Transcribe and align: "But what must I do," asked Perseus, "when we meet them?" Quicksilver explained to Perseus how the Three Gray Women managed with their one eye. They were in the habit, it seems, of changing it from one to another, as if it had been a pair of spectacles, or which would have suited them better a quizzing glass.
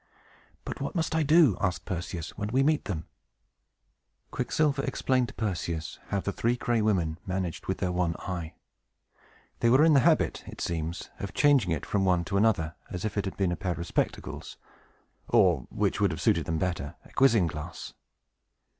"But 0.65 0.81
what 0.81 0.95
must 0.95 1.13
I 1.13 1.21
do," 1.21 1.55
asked 1.61 1.85
Perseus, 1.85 2.31
"when 2.35 2.47
we 2.49 2.63
meet 2.63 2.85
them?" 2.85 3.05
Quicksilver 4.31 4.83
explained 4.83 5.27
to 5.27 5.33
Perseus 5.35 5.99
how 6.07 6.19
the 6.19 6.31
Three 6.31 6.55
Gray 6.55 6.81
Women 6.81 7.19
managed 7.27 7.67
with 7.67 7.77
their 7.77 7.91
one 7.91 8.15
eye. 8.17 8.55
They 9.59 9.69
were 9.69 9.83
in 9.85 9.93
the 9.93 9.99
habit, 9.99 10.43
it 10.47 10.59
seems, 10.59 11.11
of 11.19 11.35
changing 11.35 11.69
it 11.69 11.85
from 11.85 12.03
one 12.03 12.25
to 12.25 12.37
another, 12.37 12.73
as 12.89 13.05
if 13.05 13.15
it 13.15 13.25
had 13.25 13.37
been 13.37 13.51
a 13.51 13.55
pair 13.55 13.79
of 13.79 13.85
spectacles, 13.85 14.57
or 15.27 15.67
which 15.69 16.01
would 16.01 16.09
have 16.09 16.19
suited 16.21 16.45
them 16.45 16.57
better 16.57 16.95
a 17.05 17.11
quizzing 17.13 17.45
glass. 17.45 17.93